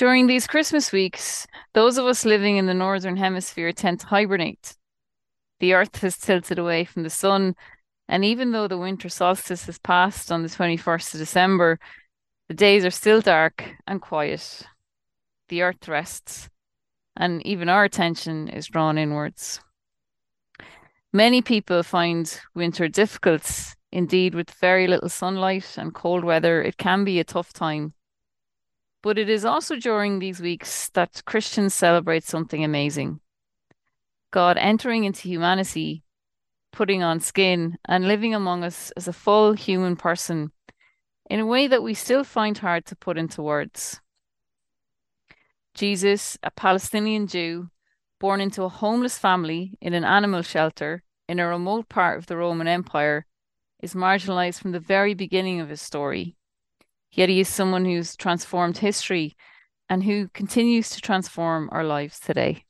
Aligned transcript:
During 0.00 0.28
these 0.28 0.46
Christmas 0.46 0.92
weeks, 0.92 1.46
those 1.74 1.98
of 1.98 2.06
us 2.06 2.24
living 2.24 2.56
in 2.56 2.64
the 2.64 2.72
Northern 2.72 3.18
Hemisphere 3.18 3.70
tend 3.70 4.00
to 4.00 4.06
hibernate. 4.06 4.74
The 5.58 5.74
Earth 5.74 6.00
has 6.00 6.16
tilted 6.16 6.58
away 6.58 6.86
from 6.86 7.02
the 7.02 7.10
sun, 7.10 7.54
and 8.08 8.24
even 8.24 8.52
though 8.52 8.66
the 8.66 8.78
winter 8.78 9.10
solstice 9.10 9.66
has 9.66 9.78
passed 9.78 10.32
on 10.32 10.42
the 10.42 10.48
21st 10.48 11.12
of 11.12 11.20
December, 11.20 11.78
the 12.48 12.54
days 12.54 12.82
are 12.86 12.90
still 12.90 13.20
dark 13.20 13.74
and 13.86 14.00
quiet. 14.00 14.62
The 15.50 15.60
Earth 15.60 15.86
rests, 15.86 16.48
and 17.14 17.46
even 17.46 17.68
our 17.68 17.84
attention 17.84 18.48
is 18.48 18.68
drawn 18.68 18.96
inwards. 18.96 19.60
Many 21.12 21.42
people 21.42 21.82
find 21.82 22.40
winter 22.54 22.88
difficult. 22.88 23.74
Indeed, 23.92 24.34
with 24.34 24.50
very 24.50 24.86
little 24.86 25.10
sunlight 25.10 25.76
and 25.76 25.92
cold 25.92 26.24
weather, 26.24 26.62
it 26.62 26.78
can 26.78 27.04
be 27.04 27.20
a 27.20 27.24
tough 27.24 27.52
time. 27.52 27.92
But 29.02 29.18
it 29.18 29.30
is 29.30 29.44
also 29.44 29.76
during 29.76 30.18
these 30.18 30.40
weeks 30.40 30.90
that 30.90 31.22
Christians 31.24 31.74
celebrate 31.74 32.24
something 32.24 32.62
amazing 32.62 33.20
God 34.30 34.56
entering 34.58 35.04
into 35.04 35.28
humanity, 35.28 36.04
putting 36.72 37.02
on 37.02 37.18
skin, 37.18 37.78
and 37.86 38.06
living 38.06 38.34
among 38.34 38.62
us 38.62 38.92
as 38.96 39.08
a 39.08 39.12
full 39.12 39.54
human 39.54 39.96
person 39.96 40.52
in 41.28 41.40
a 41.40 41.46
way 41.46 41.66
that 41.66 41.82
we 41.82 41.94
still 41.94 42.24
find 42.24 42.58
hard 42.58 42.84
to 42.86 42.96
put 42.96 43.16
into 43.16 43.42
words. 43.42 44.00
Jesus, 45.74 46.36
a 46.42 46.50
Palestinian 46.50 47.26
Jew, 47.26 47.70
born 48.18 48.40
into 48.40 48.64
a 48.64 48.68
homeless 48.68 49.18
family 49.18 49.78
in 49.80 49.94
an 49.94 50.04
animal 50.04 50.42
shelter 50.42 51.02
in 51.28 51.40
a 51.40 51.46
remote 51.46 51.88
part 51.88 52.18
of 52.18 52.26
the 52.26 52.36
Roman 52.36 52.66
Empire, 52.66 53.26
is 53.80 53.94
marginalized 53.94 54.60
from 54.60 54.72
the 54.72 54.80
very 54.80 55.14
beginning 55.14 55.60
of 55.60 55.68
his 55.68 55.80
story. 55.80 56.36
Yet 57.12 57.28
he 57.28 57.40
is 57.40 57.48
someone 57.48 57.84
who's 57.84 58.16
transformed 58.16 58.78
history 58.78 59.36
and 59.88 60.04
who 60.04 60.28
continues 60.28 60.90
to 60.90 61.00
transform 61.00 61.68
our 61.72 61.84
lives 61.84 62.20
today. 62.20 62.64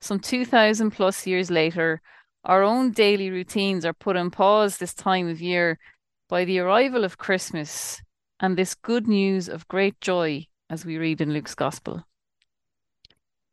Some 0.00 0.18
2,000 0.18 0.90
plus 0.90 1.26
years 1.26 1.50
later, 1.50 2.00
our 2.44 2.62
own 2.62 2.90
daily 2.90 3.30
routines 3.30 3.84
are 3.84 3.92
put 3.92 4.16
on 4.16 4.30
pause 4.30 4.78
this 4.78 4.94
time 4.94 5.28
of 5.28 5.40
year 5.40 5.78
by 6.28 6.44
the 6.44 6.58
arrival 6.58 7.04
of 7.04 7.18
Christmas 7.18 8.02
and 8.40 8.56
this 8.56 8.74
good 8.74 9.06
news 9.06 9.48
of 9.48 9.68
great 9.68 10.00
joy 10.00 10.46
as 10.70 10.84
we 10.84 10.96
read 10.96 11.20
in 11.20 11.32
Luke's 11.32 11.54
Gospel. 11.54 12.04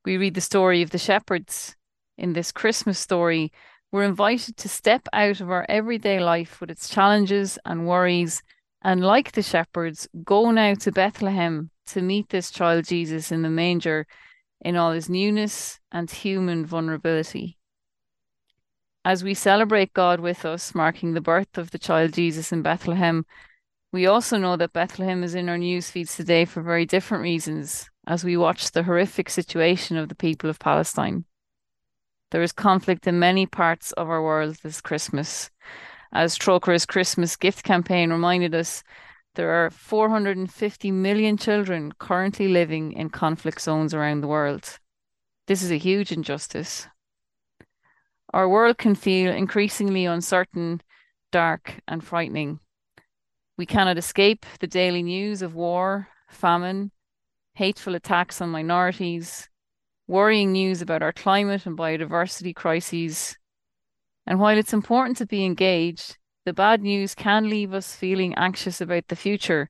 We 0.05 0.17
read 0.17 0.35
the 0.35 0.41
story 0.41 0.81
of 0.81 0.91
the 0.91 0.97
shepherds. 0.97 1.75
In 2.17 2.33
this 2.33 2.51
Christmas 2.51 2.97
story, 2.97 3.51
we're 3.91 4.03
invited 4.03 4.55
to 4.57 4.69
step 4.69 5.07
out 5.11 5.41
of 5.41 5.51
our 5.51 5.65
everyday 5.67 6.19
life 6.19 6.61
with 6.61 6.71
its 6.71 6.87
challenges 6.87 7.59
and 7.65 7.85
worries 7.85 8.41
and 8.81 9.01
like 9.01 9.31
the 9.31 9.41
shepherds, 9.41 10.07
go 10.23 10.51
now 10.51 10.73
to 10.75 10.91
Bethlehem 10.91 11.69
to 11.87 12.01
meet 12.01 12.29
this 12.29 12.51
child 12.51 12.85
Jesus 12.85 13.31
in 13.31 13.41
the 13.41 13.49
manger 13.49 14.05
in 14.61 14.75
all 14.75 14.91
his 14.91 15.09
newness 15.09 15.79
and 15.91 16.09
human 16.09 16.65
vulnerability. 16.65 17.57
As 19.05 19.23
we 19.23 19.33
celebrate 19.33 19.93
God 19.93 20.19
with 20.19 20.43
us, 20.45 20.75
marking 20.75 21.13
the 21.13 21.21
birth 21.21 21.57
of 21.57 21.71
the 21.71 21.79
child 21.79 22.13
Jesus 22.13 22.51
in 22.51 22.61
Bethlehem, 22.61 23.25
we 23.93 24.05
also 24.05 24.37
know 24.37 24.57
that 24.57 24.73
Bethlehem 24.73 25.23
is 25.23 25.33
in 25.33 25.47
our 25.47 25.57
news 25.57 25.89
feeds 25.89 26.15
today 26.15 26.43
for 26.43 26.61
very 26.61 26.85
different 26.85 27.23
reasons 27.23 27.89
as 28.05 28.23
we 28.23 28.35
watch 28.35 28.71
the 28.71 28.83
horrific 28.83 29.29
situation 29.29 29.95
of 29.97 30.09
the 30.09 30.15
people 30.15 30.49
of 30.49 30.59
Palestine. 30.59 31.23
There 32.31 32.41
is 32.41 32.51
conflict 32.51 33.07
in 33.07 33.19
many 33.19 33.45
parts 33.45 33.93
of 33.93 34.09
our 34.09 34.21
world 34.21 34.57
this 34.61 34.81
Christmas, 34.81 35.49
as 36.11 36.37
Trócaire's 36.37 36.85
Christmas 36.85 37.35
gift 37.35 37.63
campaign 37.63 38.11
reminded 38.11 38.55
us, 38.55 38.83
there 39.35 39.51
are 39.51 39.69
450 39.69 40.91
million 40.91 41.37
children 41.37 41.91
currently 41.99 42.47
living 42.47 42.93
in 42.93 43.09
conflict 43.09 43.61
zones 43.61 43.93
around 43.93 44.21
the 44.21 44.27
world. 44.27 44.79
This 45.45 45.61
is 45.61 45.71
a 45.71 45.77
huge 45.77 46.11
injustice. 46.11 46.87
Our 48.33 48.49
world 48.49 48.77
can 48.77 48.95
feel 48.95 49.31
increasingly 49.31 50.05
uncertain, 50.05 50.81
dark, 51.31 51.79
and 51.87 52.03
frightening. 52.03 52.59
We 53.57 53.65
cannot 53.65 53.97
escape 53.97 54.45
the 54.59 54.67
daily 54.67 55.03
news 55.03 55.41
of 55.41 55.55
war, 55.55 56.07
famine, 56.29 56.91
hateful 57.53 57.95
attacks 57.95 58.41
on 58.41 58.49
minorities, 58.49 59.49
worrying 60.07 60.51
news 60.51 60.81
about 60.81 61.01
our 61.01 61.13
climate 61.13 61.65
and 61.65 61.77
biodiversity 61.77 62.55
crises, 62.55 63.37
and 64.27 64.41
while 64.41 64.57
it's 64.57 64.73
important 64.73 65.17
to 65.17 65.25
be 65.25 65.45
engaged, 65.45 66.17
the 66.45 66.53
bad 66.53 66.81
news 66.81 67.15
can 67.15 67.49
leave 67.49 67.73
us 67.73 67.95
feeling 67.95 68.35
anxious 68.35 68.81
about 68.81 69.07
the 69.07 69.15
future 69.15 69.69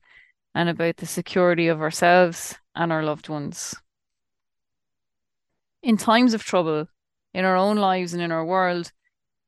and 0.54 0.68
about 0.68 0.96
the 0.96 1.06
security 1.06 1.68
of 1.68 1.80
ourselves 1.80 2.58
and 2.74 2.92
our 2.92 3.04
loved 3.04 3.28
ones. 3.28 3.76
In 5.80 5.96
times 5.96 6.34
of 6.34 6.42
trouble, 6.42 6.88
in 7.32 7.44
our 7.44 7.56
own 7.56 7.76
lives 7.76 8.12
and 8.12 8.22
in 8.22 8.32
our 8.32 8.44
world, 8.44 8.90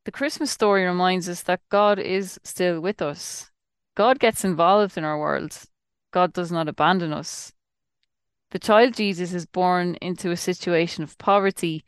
the 0.04 0.12
Christmas 0.12 0.52
story 0.52 0.84
reminds 0.84 1.28
us 1.28 1.42
that 1.42 1.60
God 1.70 1.98
is 1.98 2.38
still 2.44 2.80
with 2.80 3.02
us. 3.02 3.50
God 3.96 4.20
gets 4.20 4.44
involved 4.44 4.96
in 4.96 5.04
our 5.04 5.18
world. 5.18 5.56
God 6.12 6.32
does 6.32 6.52
not 6.52 6.68
abandon 6.68 7.12
us. 7.12 7.52
The 8.50 8.60
child 8.60 8.94
Jesus 8.94 9.32
is 9.32 9.46
born 9.46 9.96
into 9.96 10.30
a 10.30 10.36
situation 10.36 11.02
of 11.02 11.18
poverty 11.18 11.84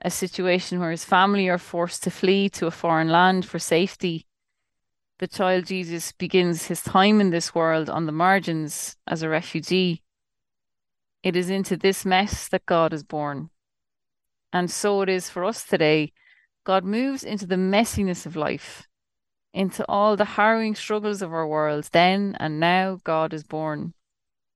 a 0.00 0.10
situation 0.10 0.78
where 0.78 0.90
his 0.90 1.04
family 1.04 1.48
are 1.48 1.58
forced 1.58 2.02
to 2.04 2.10
flee 2.10 2.48
to 2.50 2.66
a 2.66 2.70
foreign 2.70 3.08
land 3.08 3.44
for 3.44 3.58
safety. 3.58 4.26
The 5.18 5.26
child 5.26 5.66
Jesus 5.66 6.12
begins 6.12 6.66
his 6.66 6.82
time 6.82 7.20
in 7.20 7.30
this 7.30 7.54
world 7.54 7.90
on 7.90 8.06
the 8.06 8.12
margins 8.12 8.96
as 9.06 9.22
a 9.22 9.28
refugee. 9.28 10.02
It 11.24 11.34
is 11.34 11.50
into 11.50 11.76
this 11.76 12.04
mess 12.04 12.48
that 12.48 12.66
God 12.66 12.92
is 12.92 13.02
born. 13.02 13.50
And 14.52 14.70
so 14.70 15.02
it 15.02 15.08
is 15.08 15.28
for 15.28 15.44
us 15.44 15.64
today. 15.64 16.12
God 16.64 16.84
moves 16.84 17.24
into 17.24 17.46
the 17.46 17.56
messiness 17.56 18.24
of 18.26 18.36
life, 18.36 18.86
into 19.52 19.84
all 19.88 20.16
the 20.16 20.24
harrowing 20.24 20.76
struggles 20.76 21.20
of 21.20 21.32
our 21.32 21.46
world. 21.46 21.88
Then 21.92 22.36
and 22.38 22.60
now, 22.60 22.98
God 23.02 23.34
is 23.34 23.42
born. 23.42 23.94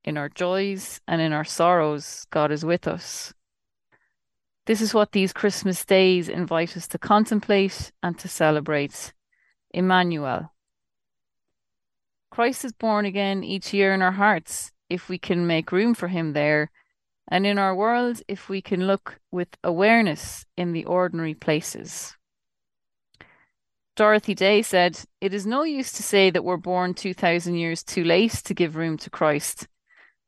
In 0.04 0.16
our 0.16 0.28
joys 0.28 1.00
and 1.08 1.20
in 1.20 1.32
our 1.32 1.44
sorrows, 1.44 2.26
God 2.30 2.52
is 2.52 2.64
with 2.64 2.86
us. 2.86 3.34
This 4.64 4.80
is 4.80 4.94
what 4.94 5.10
these 5.10 5.32
Christmas 5.32 5.84
days 5.84 6.28
invite 6.28 6.76
us 6.76 6.86
to 6.88 6.98
contemplate 6.98 7.90
and 8.00 8.16
to 8.20 8.28
celebrate. 8.28 9.12
Emmanuel. 9.74 10.52
Christ 12.30 12.64
is 12.64 12.72
born 12.72 13.04
again 13.04 13.42
each 13.42 13.74
year 13.74 13.92
in 13.92 14.02
our 14.02 14.12
hearts 14.12 14.70
if 14.88 15.08
we 15.08 15.18
can 15.18 15.46
make 15.48 15.72
room 15.72 15.94
for 15.94 16.08
him 16.08 16.32
there, 16.32 16.70
and 17.26 17.44
in 17.44 17.58
our 17.58 17.74
world 17.74 18.22
if 18.28 18.48
we 18.48 18.62
can 18.62 18.86
look 18.86 19.18
with 19.32 19.48
awareness 19.64 20.46
in 20.56 20.72
the 20.72 20.84
ordinary 20.84 21.34
places. 21.34 22.16
Dorothy 23.96 24.34
Day 24.34 24.62
said, 24.62 25.00
It 25.20 25.34
is 25.34 25.44
no 25.44 25.64
use 25.64 25.92
to 25.92 26.02
say 26.02 26.30
that 26.30 26.44
we're 26.44 26.56
born 26.56 26.94
2,000 26.94 27.56
years 27.56 27.82
too 27.82 28.04
late 28.04 28.32
to 28.44 28.54
give 28.54 28.76
room 28.76 28.96
to 28.98 29.10
Christ. 29.10 29.66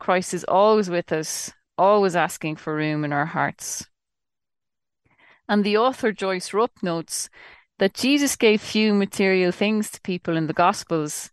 Christ 0.01 0.35
is 0.35 0.45
always 0.45 0.91
with 0.91 1.13
us, 1.13 1.53
always 1.79 2.17
asking 2.17 2.57
for 2.57 2.75
room 2.75 3.05
in 3.05 3.13
our 3.13 3.27
hearts. 3.27 3.87
And 5.49 5.63
the 5.63 5.77
author 5.77 6.13
Joyce 6.13 6.55
Rupp 6.55 6.83
notes 6.83 7.29
that 7.79 7.95
Jesus 7.95 8.37
gave 8.37 8.61
few 8.61 8.95
material 8.95 9.53
things 9.53 9.91
to 9.91 10.01
people 10.01 10.37
in 10.37 10.47
the 10.47 10.53
Gospels. 10.53 11.31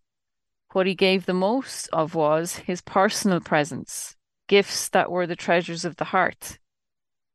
What 0.73 0.87
he 0.87 0.95
gave 0.95 1.25
the 1.25 1.33
most 1.33 1.87
of 1.93 2.15
was 2.15 2.57
his 2.57 2.81
personal 2.81 3.39
presence, 3.39 4.15
gifts 4.47 4.89
that 4.89 5.11
were 5.11 5.27
the 5.27 5.35
treasures 5.35 5.85
of 5.85 5.97
the 5.97 6.05
heart, 6.05 6.59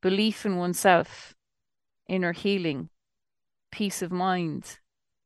belief 0.03 0.44
in 0.44 0.56
oneself, 0.56 1.34
inner 2.09 2.32
healing, 2.32 2.91
peace 3.70 4.03
of 4.03 4.10
mind, 4.10 4.78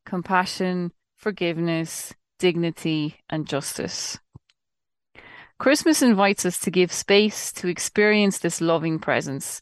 compassion, 0.05 0.93
forgiveness, 1.17 2.13
dignity, 2.39 3.17
and 3.29 3.47
justice. 3.47 4.19
Christmas 5.59 6.01
invites 6.01 6.47
us 6.47 6.59
to 6.61 6.71
give 6.71 6.91
space 6.91 7.53
to 7.53 7.69
experience 7.69 8.39
this 8.39 8.61
loving 8.61 8.99
presence 8.99 9.61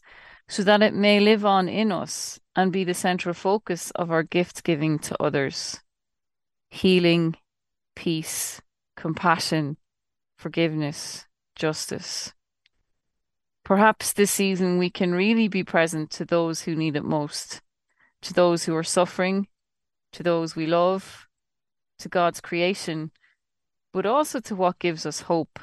so 0.49 0.63
that 0.63 0.81
it 0.81 0.95
may 0.95 1.19
live 1.19 1.45
on 1.45 1.69
in 1.69 1.91
us 1.91 2.39
and 2.55 2.73
be 2.73 2.83
the 2.83 2.95
central 2.95 3.35
focus 3.35 3.91
of 3.91 4.09
our 4.09 4.23
gift 4.23 4.63
giving 4.63 4.97
to 4.97 5.15
others. 5.21 5.79
Healing, 6.71 7.35
peace, 7.95 8.59
compassion, 8.97 9.77
forgiveness, 10.37 11.27
justice. 11.55 12.33
Perhaps 13.63 14.13
this 14.13 14.31
season 14.31 14.79
we 14.79 14.89
can 14.89 15.13
really 15.13 15.47
be 15.47 15.63
present 15.63 16.09
to 16.09 16.25
those 16.25 16.61
who 16.61 16.75
need 16.75 16.95
it 16.95 17.03
most, 17.03 17.61
to 18.23 18.33
those 18.33 18.63
who 18.63 18.75
are 18.75 18.83
suffering, 18.83 19.47
to 20.13 20.23
those 20.23 20.55
we 20.55 20.65
love, 20.65 21.27
to 21.99 22.09
God's 22.09 22.41
creation, 22.41 23.11
but 23.93 24.07
also 24.07 24.39
to 24.39 24.55
what 24.55 24.79
gives 24.79 25.05
us 25.05 25.21
hope. 25.21 25.59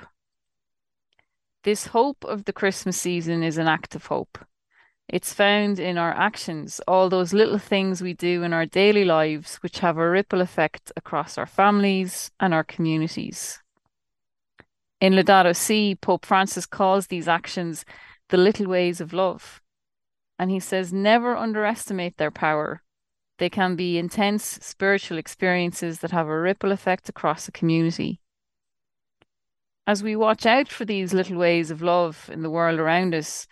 This 1.64 1.88
hope 1.88 2.24
of 2.24 2.44
the 2.44 2.52
Christmas 2.52 2.96
season 2.96 3.42
is 3.42 3.58
an 3.58 3.66
act 3.66 3.96
of 3.96 4.06
hope. 4.06 4.38
It's 5.08 5.32
found 5.32 5.78
in 5.78 5.98
our 5.98 6.12
actions, 6.12 6.80
all 6.88 7.08
those 7.08 7.32
little 7.32 7.58
things 7.58 8.02
we 8.02 8.12
do 8.12 8.42
in 8.42 8.52
our 8.52 8.66
daily 8.66 9.04
lives, 9.04 9.56
which 9.56 9.78
have 9.78 9.98
a 9.98 10.10
ripple 10.10 10.40
effect 10.40 10.90
across 10.96 11.38
our 11.38 11.46
families 11.46 12.32
and 12.40 12.52
our 12.52 12.64
communities. 12.64 13.62
In 15.00 15.12
Laudato 15.12 15.54
Si, 15.54 15.94
Pope 15.94 16.26
Francis 16.26 16.66
calls 16.66 17.06
these 17.06 17.28
actions 17.28 17.84
the 18.30 18.36
little 18.36 18.66
ways 18.66 19.00
of 19.00 19.12
love. 19.12 19.60
And 20.38 20.50
he 20.50 20.58
says, 20.58 20.92
never 20.92 21.36
underestimate 21.36 22.16
their 22.16 22.32
power. 22.32 22.82
They 23.38 23.48
can 23.48 23.76
be 23.76 23.98
intense 23.98 24.58
spiritual 24.62 25.18
experiences 25.18 26.00
that 26.00 26.10
have 26.10 26.26
a 26.26 26.40
ripple 26.40 26.72
effect 26.72 27.08
across 27.08 27.46
a 27.46 27.52
community. 27.52 28.20
As 29.86 30.02
we 30.02 30.16
watch 30.16 30.46
out 30.46 30.68
for 30.68 30.84
these 30.84 31.14
little 31.14 31.36
ways 31.36 31.70
of 31.70 31.80
love 31.80 32.28
in 32.32 32.42
the 32.42 32.50
world 32.50 32.80
around 32.80 33.14
us, 33.14 33.46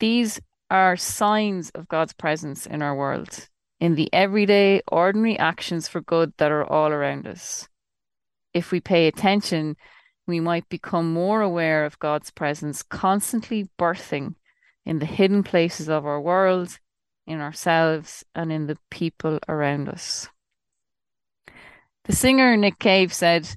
these 0.00 0.40
are 0.70 0.96
signs 0.96 1.70
of 1.70 1.88
God's 1.88 2.12
presence 2.12 2.66
in 2.66 2.82
our 2.82 2.94
world, 2.94 3.48
in 3.80 3.94
the 3.94 4.12
everyday, 4.12 4.82
ordinary 4.90 5.38
actions 5.38 5.88
for 5.88 6.00
good 6.00 6.32
that 6.36 6.50
are 6.50 6.64
all 6.64 6.90
around 6.90 7.26
us. 7.26 7.68
If 8.52 8.70
we 8.70 8.80
pay 8.80 9.06
attention, 9.06 9.76
we 10.26 10.40
might 10.40 10.68
become 10.68 11.12
more 11.12 11.40
aware 11.40 11.84
of 11.84 11.98
God's 11.98 12.30
presence 12.30 12.82
constantly 12.82 13.68
birthing 13.78 14.34
in 14.84 14.98
the 14.98 15.06
hidden 15.06 15.42
places 15.42 15.88
of 15.88 16.06
our 16.06 16.20
world, 16.20 16.78
in 17.26 17.40
ourselves, 17.40 18.24
and 18.34 18.52
in 18.52 18.66
the 18.66 18.78
people 18.90 19.38
around 19.48 19.88
us. 19.88 20.28
The 22.04 22.16
singer 22.16 22.56
Nick 22.56 22.78
Cave 22.78 23.12
said, 23.12 23.48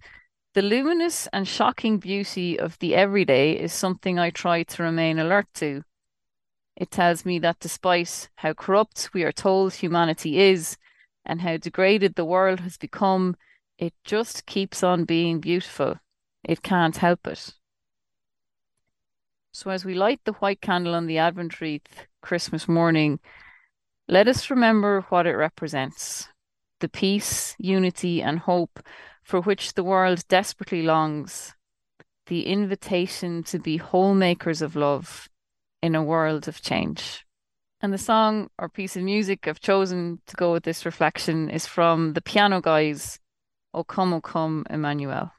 The 0.54 0.62
luminous 0.62 1.28
and 1.32 1.48
shocking 1.48 1.98
beauty 1.98 2.60
of 2.60 2.78
the 2.80 2.96
everyday 2.96 3.54
is 3.54 3.72
something 3.72 4.20
I 4.20 4.30
try 4.30 4.64
to 4.64 4.84
remain 4.84 5.20
alert 5.20 5.48
to. 5.56 5.84
It 6.82 6.90
tells 6.90 7.26
me 7.26 7.38
that 7.38 7.60
despite 7.60 8.30
how 8.38 8.54
corrupt 8.54 9.12
we 9.14 9.22
are 9.22 9.32
told 9.32 9.72
humanity 9.72 10.40
is 10.40 10.78
and 11.24 11.40
how 11.40 11.58
degraded 11.58 12.16
the 12.16 12.26
world 12.26 12.62
has 12.62 12.76
become, 12.76 13.36
it 13.78 13.94
just 14.04 14.48
keeps 14.48 14.82
on 14.82 15.06
being 15.06 15.40
beautiful. 15.40 16.00
It 16.44 16.64
can't 16.64 16.98
help 16.98 17.28
it. 17.28 17.54
So, 19.52 19.70
as 19.70 19.86
we 19.86 19.94
light 19.94 20.22
the 20.24 20.34
white 20.34 20.60
candle 20.60 20.96
on 20.96 21.06
the 21.06 21.20
Advent 21.20 21.62
wreath 21.62 22.08
Christmas 22.24 22.68
morning, 22.68 23.20
let 24.08 24.28
us 24.28 24.50
remember 24.50 25.02
what 25.10 25.28
it 25.28 25.36
represents 25.36 26.30
the 26.80 26.90
peace, 26.90 27.56
unity, 27.60 28.24
and 28.24 28.40
hope 28.40 28.80
for 29.22 29.40
which 29.40 29.76
the 29.76 29.84
world 29.84 30.28
desperately 30.28 30.82
longs, 30.82 31.54
the 32.26 32.48
invitation 32.48 33.44
to 33.44 33.60
be 33.60 33.78
whole 33.78 34.16
makers 34.16 34.64
of 34.64 34.76
love 34.76 35.30
in 35.82 35.96
a 35.96 36.04
world 36.04 36.48
of 36.48 36.62
change. 36.62 37.26
And 37.82 37.92
the 37.92 37.98
song 37.98 38.50
or 38.60 38.70
piece 38.70 38.96
of 38.96 39.04
music 39.04 39.48
I've 39.48 39.60
chosen 39.60 40.22
to 40.28 40.36
go 40.36 40.52
with 40.54 40.64
this 40.64 40.86
reflection 40.86 41.50
is 41.50 41.66
from 41.66 42.14
the 42.14 42.22
Piano 42.22 42.62
Guys, 42.62 43.20
O 43.74 43.84
Come, 43.84 44.14
O 44.14 44.22
Come, 44.22 44.66
Emmanuel. 44.70 45.32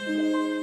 Música 0.00 0.53